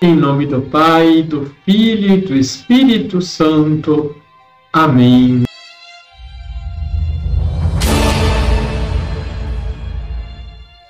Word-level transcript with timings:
Em 0.00 0.14
nome 0.14 0.46
do 0.46 0.62
Pai, 0.62 1.24
do 1.24 1.52
Filho 1.64 2.14
e 2.14 2.20
do 2.20 2.36
Espírito 2.36 3.20
Santo. 3.20 4.14
Amém. 4.72 5.42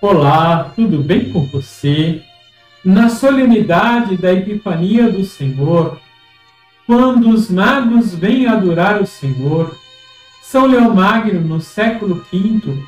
Olá, 0.03 0.71
tudo 0.77 0.99
bem 0.99 1.33
com 1.33 1.47
você? 1.47 2.21
Na 2.85 3.09
solenidade 3.09 4.15
da 4.19 4.31
Epifania 4.31 5.11
do 5.11 5.25
Senhor, 5.25 5.99
quando 6.87 7.31
os 7.31 7.51
magos 7.51 8.15
vêm 8.15 8.47
adorar 8.47 9.01
o 9.01 9.07
Senhor, 9.07 9.75
São 10.43 10.67
Leomagno, 10.67 11.41
no 11.41 11.63
século 11.63 12.27
V, 12.31 12.79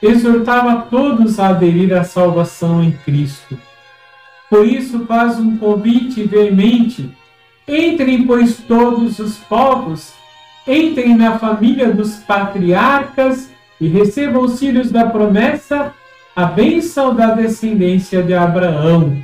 exortava 0.00 0.82
todos 0.82 1.40
a 1.40 1.48
aderir 1.48 1.92
à 1.92 2.04
salvação 2.04 2.80
em 2.80 2.92
Cristo. 2.92 3.58
Por 4.54 4.68
isso 4.68 5.04
faz 5.04 5.36
um 5.40 5.56
convite 5.56 6.22
veemente: 6.22 7.10
entrem, 7.66 8.24
pois, 8.24 8.58
todos 8.58 9.18
os 9.18 9.36
povos, 9.36 10.14
entrem 10.64 11.16
na 11.16 11.40
família 11.40 11.92
dos 11.92 12.18
patriarcas 12.18 13.50
e 13.80 13.88
recebam 13.88 14.42
os 14.42 14.60
filhos 14.60 14.92
da 14.92 15.06
promessa 15.06 15.92
a 16.36 16.44
bênção 16.44 17.12
da 17.12 17.34
descendência 17.34 18.22
de 18.22 18.32
Abraão, 18.32 19.18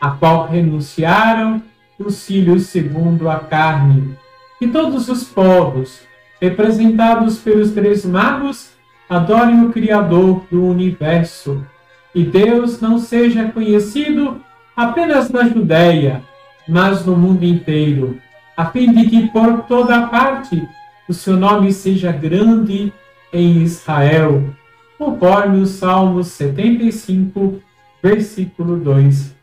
a 0.00 0.10
qual 0.10 0.46
renunciaram 0.46 1.60
os 1.98 2.24
filhos 2.24 2.66
segundo 2.66 3.28
a 3.28 3.40
carne. 3.40 4.16
E 4.60 4.68
todos 4.68 5.08
os 5.08 5.24
povos, 5.24 6.02
representados 6.40 7.40
pelos 7.40 7.72
três 7.72 8.04
magos, 8.04 8.70
adorem 9.08 9.64
o 9.64 9.72
Criador 9.72 10.44
do 10.48 10.64
universo. 10.64 11.60
E 12.14 12.22
Deus 12.22 12.80
não 12.80 13.00
seja 13.00 13.46
conhecido 13.46 14.40
apenas 14.80 15.28
na 15.28 15.46
Judéia, 15.46 16.22
mas 16.66 17.04
no 17.04 17.14
mundo 17.14 17.44
inteiro, 17.44 18.18
a 18.56 18.64
fim 18.66 18.90
de 18.92 19.10
que 19.10 19.28
por 19.28 19.64
toda 19.64 20.06
parte 20.06 20.66
o 21.06 21.12
seu 21.12 21.36
nome 21.36 21.70
seja 21.70 22.10
grande 22.10 22.90
em 23.30 23.62
Israel 23.62 24.42
conforme 24.96 25.60
o 25.60 25.66
Salmo 25.66 26.24
75, 26.24 27.60
versículo 28.02 28.78
2. 28.78 29.34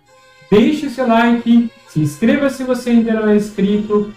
Deixe 0.49 0.89
seu 0.89 1.07
like, 1.07 1.71
se 1.87 1.99
inscreva 1.99 2.49
se 2.49 2.63
você 2.63 2.89
ainda 2.91 3.13
não 3.13 3.29
é 3.29 3.35
inscrito, 3.35 4.11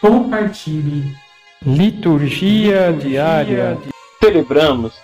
compartilhe. 0.00 1.14
Liturgia 1.64 2.92
diária. 2.92 3.78
Celebramos 4.20 4.94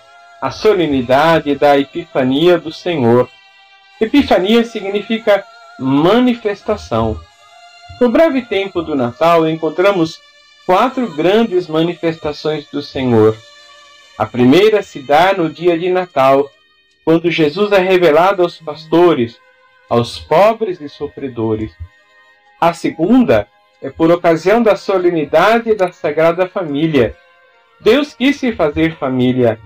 a 0.41 0.51
solenidade 0.51 1.55
da 1.55 1.79
Epifania 1.79 2.59
do 2.59 2.73
Senhor. 2.73 3.29
Epifania 4.05 4.65
significa 4.65 5.45
manifestação. 5.79 7.21
No 8.01 8.11
breve 8.11 8.43
tempo 8.43 8.83
do 8.83 8.95
Natal, 8.95 9.49
encontramos 9.49 10.21
quatro 10.67 11.15
grandes 11.15 11.69
manifestações 11.69 12.67
do 12.71 12.83
Senhor 12.83 13.37
a 14.23 14.27
primeira 14.27 14.83
se 14.83 15.01
dá 15.01 15.33
no 15.33 15.49
dia 15.49 15.79
de 15.79 15.91
Natal, 15.91 16.51
quando 17.05 17.31
Jesus 17.31 17.73
é 17.73 17.79
revelado 17.79 18.43
aos 18.43 18.59
pastores, 18.59 19.37
aos 19.89 20.19
pobres 20.19 20.81
e 20.81 20.89
sofredores. 20.89 21.73
A 22.61 22.73
segunda 22.73 23.49
é 23.81 23.91
por 23.91 24.13
ocasião 24.13 24.63
da 24.63 24.77
solenidade 24.77 25.75
da 25.75 25.91
Sagrada 25.91 26.47
Família. 26.47 27.17
Deus 27.81 28.15
quis 28.15 28.37
se 28.37 28.53
fazer 28.53 28.97
família. 28.97 29.59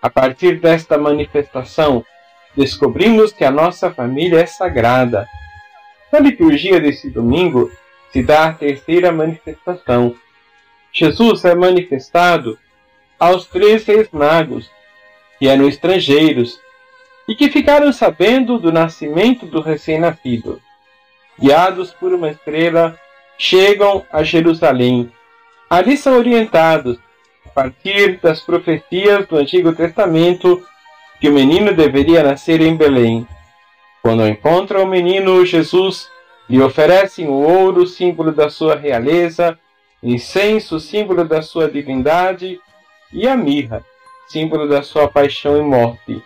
A 0.00 0.08
partir 0.08 0.60
desta 0.60 0.96
manifestação, 0.96 2.04
descobrimos 2.56 3.32
que 3.32 3.44
a 3.44 3.50
nossa 3.50 3.90
família 3.90 4.40
é 4.40 4.46
sagrada. 4.46 5.28
Na 6.12 6.18
liturgia 6.18 6.80
desse 6.80 7.10
domingo 7.10 7.70
se 8.12 8.22
dá 8.22 8.46
a 8.46 8.52
terceira 8.52 9.12
manifestação. 9.12 10.14
Jesus 10.92 11.44
é 11.44 11.54
manifestado 11.54 12.58
aos 13.18 13.46
três 13.46 13.84
reis 13.84 14.08
magos, 14.10 14.70
que 15.38 15.48
eram 15.48 15.68
estrangeiros, 15.68 16.58
e 17.28 17.34
que 17.34 17.50
ficaram 17.50 17.92
sabendo 17.92 18.58
do 18.58 18.72
nascimento 18.72 19.46
do 19.46 19.60
recém-nascido. 19.60 20.60
Guiados 21.38 21.92
por 21.92 22.14
uma 22.14 22.30
estrela, 22.30 22.98
chegam 23.36 24.04
a 24.10 24.22
Jerusalém. 24.22 25.12
Ali 25.68 25.96
são 25.96 26.16
orientados, 26.16 26.98
a 27.44 27.48
partir 27.50 28.18
das 28.20 28.40
profecias 28.40 29.26
do 29.26 29.36
Antigo 29.36 29.74
Testamento, 29.74 30.64
que 31.20 31.28
o 31.28 31.32
menino 31.32 31.72
deveria 31.74 32.22
nascer 32.22 32.60
em 32.60 32.76
Belém. 32.76 33.26
Quando 34.02 34.26
encontram 34.26 34.84
o 34.84 34.86
menino 34.86 35.44
Jesus, 35.44 36.08
lhe 36.48 36.60
oferecem 36.60 37.26
o 37.26 37.32
ouro, 37.32 37.86
símbolo 37.86 38.32
da 38.32 38.48
sua 38.48 38.76
realeza, 38.76 39.58
incenso, 40.02 40.78
símbolo 40.78 41.24
da 41.24 41.42
sua 41.42 41.68
divindade, 41.68 42.60
e 43.12 43.26
a 43.26 43.36
mirra, 43.36 43.84
símbolo 44.28 44.68
da 44.68 44.82
sua 44.82 45.08
paixão 45.08 45.56
e 45.56 45.62
morte. 45.62 46.22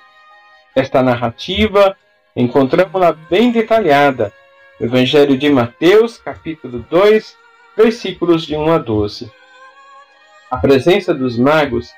Esta 0.75 1.03
narrativa 1.03 1.97
encontramos-la 2.35 3.13
bem 3.13 3.51
detalhada 3.51 4.33
no 4.79 4.87
Evangelho 4.87 5.37
de 5.37 5.49
Mateus, 5.51 6.19
capítulo 6.19 6.85
2, 6.91 7.37
versículos 7.77 8.47
de 8.47 8.57
1 8.57 8.73
a 8.73 8.79
12. 8.79 9.31
A 10.51 10.57
presença 10.57 11.15
dos 11.15 11.39
magos 11.39 11.91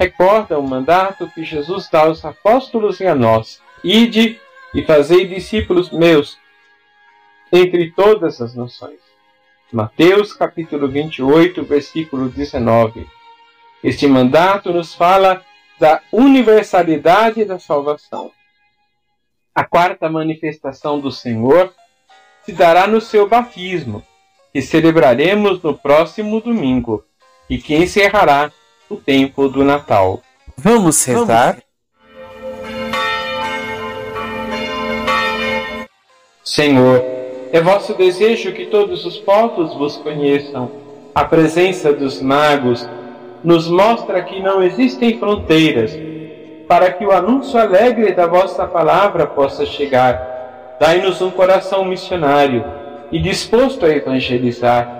recorda 0.00 0.58
o 0.58 0.66
mandato 0.66 1.28
que 1.28 1.44
Jesus 1.44 1.86
dá 1.90 2.04
aos 2.04 2.24
apóstolos 2.24 3.00
e 3.00 3.06
a 3.06 3.14
nós: 3.14 3.60
Ide 3.84 4.40
e 4.74 4.82
fazei 4.82 5.26
discípulos 5.26 5.90
meus 5.90 6.38
entre 7.52 7.90
todas 7.90 8.40
as 8.40 8.54
nações. 8.54 8.98
Mateus 9.70 10.32
capítulo 10.32 10.88
28, 10.88 11.62
versículo 11.64 12.30
19. 12.30 13.06
Este 13.84 14.06
mandato 14.06 14.72
nos 14.72 14.94
fala 14.94 15.44
da 15.78 16.00
universalidade 16.10 17.44
da 17.44 17.58
salvação. 17.58 18.32
A 19.54 19.64
quarta 19.64 20.08
manifestação 20.08 20.98
do 20.98 21.10
Senhor 21.10 21.74
se 22.42 22.52
dará 22.52 22.86
no 22.86 23.02
seu 23.02 23.28
batismo, 23.28 24.02
que 24.50 24.62
celebraremos 24.62 25.62
no 25.62 25.76
próximo 25.76 26.40
domingo 26.40 27.04
e 27.48 27.58
que 27.58 27.74
encerrará 27.74 28.50
o 28.90 28.96
tempo 28.96 29.48
do 29.48 29.64
Natal. 29.64 30.20
Vamos 30.56 31.02
rezar? 31.04 31.58
Senhor, 36.44 37.00
é 37.52 37.60
vosso 37.60 37.94
desejo 37.94 38.52
que 38.52 38.66
todos 38.66 39.06
os 39.06 39.16
povos 39.18 39.72
vos 39.74 39.96
conheçam. 39.96 40.70
A 41.14 41.24
presença 41.24 41.92
dos 41.92 42.20
magos 42.20 42.86
nos 43.42 43.68
mostra 43.68 44.22
que 44.22 44.40
não 44.40 44.62
existem 44.62 45.18
fronteiras, 45.18 45.96
para 46.68 46.92
que 46.92 47.06
o 47.06 47.12
anúncio 47.12 47.58
alegre 47.58 48.12
da 48.12 48.26
vossa 48.26 48.66
palavra 48.66 49.26
possa 49.26 49.64
chegar. 49.64 50.76
Dai-nos 50.80 51.20
um 51.22 51.30
coração 51.30 51.84
missionário 51.84 52.64
e 53.12 53.20
disposto 53.20 53.86
a 53.86 53.90
evangelizar. 53.90 54.99